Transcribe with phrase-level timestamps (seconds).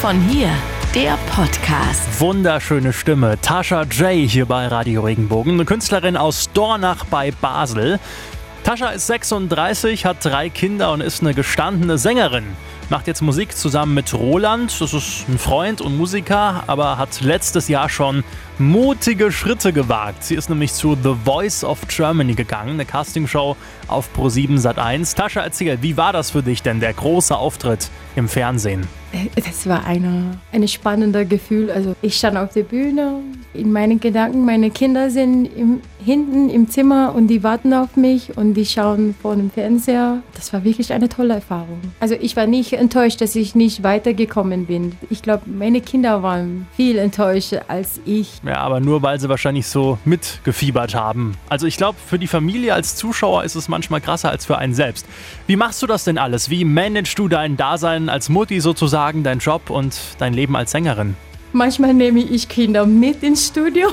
[0.00, 0.50] von hier,
[0.94, 2.20] der Podcast.
[2.20, 3.40] Wunderschöne Stimme.
[3.40, 4.28] Tasha J.
[4.28, 5.54] hier bei Radio Regenbogen.
[5.54, 7.98] Eine Künstlerin aus Dornach bei Basel.
[8.62, 12.44] Tascha ist 36, hat drei Kinder und ist eine gestandene Sängerin.
[12.90, 14.80] Macht jetzt Musik zusammen mit Roland.
[14.80, 18.22] Das ist ein Freund und Musiker, aber hat letztes Jahr schon
[18.58, 20.24] mutige Schritte gewagt.
[20.24, 23.56] Sie ist nämlich zu The Voice of Germany gegangen, eine Castingshow
[23.88, 25.16] auf Pro7 Sat1.
[25.16, 28.86] Tascha, erzähl, wie war das für dich denn, der große Auftritt im Fernsehen?
[29.34, 31.70] Das war eine, ein spannendes Gefühl.
[31.70, 33.20] Also ich stand auf der Bühne,
[33.56, 38.36] in meinen Gedanken, meine Kinder sind im, hinten im Zimmer und die warten auf mich
[38.36, 40.22] und die schauen vor dem Fernseher.
[40.34, 41.80] Das war wirklich eine tolle Erfahrung.
[42.00, 44.92] Also ich war nicht enttäuscht, dass ich nicht weitergekommen bin.
[45.10, 48.40] Ich glaube, meine Kinder waren viel enttäuscht als ich.
[48.44, 51.34] Ja, aber nur weil sie wahrscheinlich so mitgefiebert haben.
[51.48, 54.74] Also ich glaube, für die Familie als Zuschauer ist es manchmal krasser als für einen
[54.74, 55.06] selbst.
[55.46, 56.50] Wie machst du das denn alles?
[56.50, 61.16] Wie managst du dein Dasein als Mutti sozusagen, dein Job und dein Leben als Sängerin?
[61.52, 63.88] Manchmal nehme ich Kinder mit ins Studio.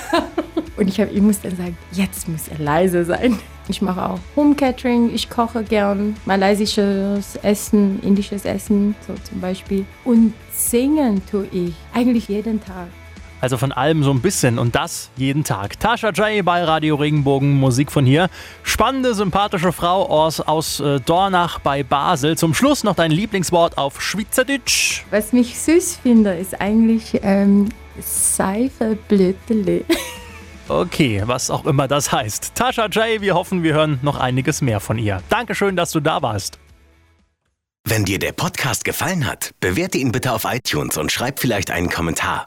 [0.76, 3.38] und ich, hab, ich muss dann sagen, jetzt muss er leise sein.
[3.68, 9.84] Ich mache auch Home Catering, ich koche gern malaysisches Essen, indisches Essen, so zum Beispiel.
[10.04, 12.88] Und singen tue ich eigentlich jeden Tag.
[13.40, 15.78] Also von allem so ein bisschen und das jeden Tag.
[15.78, 18.28] Tasha J bei Radio Regenbogen, Musik von hier.
[18.62, 22.36] Spannende, sympathische Frau aus, aus äh, Dornach bei Basel.
[22.36, 25.04] Zum Schluss noch dein Lieblingswort auf Schweizerdeutsch.
[25.10, 27.68] Was mich süß finde, ist eigentlich ähm,
[28.00, 29.84] Seifeblütele.
[30.70, 32.54] Okay, was auch immer das heißt.
[32.54, 35.22] Tasha J, wir hoffen, wir hören noch einiges mehr von ihr.
[35.30, 36.58] Dankeschön, dass du da warst.
[37.86, 41.88] Wenn dir der Podcast gefallen hat, bewerte ihn bitte auf iTunes und schreib vielleicht einen
[41.88, 42.46] Kommentar.